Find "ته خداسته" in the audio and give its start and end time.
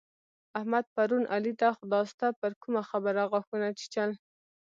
1.59-2.25